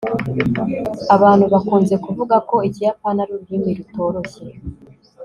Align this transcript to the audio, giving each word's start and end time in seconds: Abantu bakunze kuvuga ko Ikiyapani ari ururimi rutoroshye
Abantu 1.15 1.45
bakunze 1.53 1.95
kuvuga 2.05 2.35
ko 2.49 2.55
Ikiyapani 2.67 3.19
ari 3.23 3.31
ururimi 3.33 3.69
rutoroshye 3.77 4.45